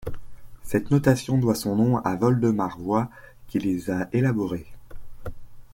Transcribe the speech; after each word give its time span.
Cette 0.63 0.89
notation 0.89 1.37
doit 1.37 1.53
son 1.53 1.75
nom 1.75 1.97
à 1.97 2.15
Woldemar 2.15 2.75
Voigt 2.79 3.11
qui 3.47 3.59
les 3.59 3.91
a 3.91 4.09
élaborées. 4.13 4.65